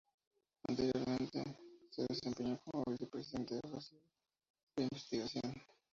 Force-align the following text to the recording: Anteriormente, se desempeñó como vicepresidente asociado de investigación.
Anteriormente, 0.67 1.43
se 1.91 2.01
desempeñó 2.09 2.59
como 2.65 2.85
vicepresidente 2.87 3.59
asociado 3.63 4.01
de 4.75 4.83
investigación. 4.85 5.61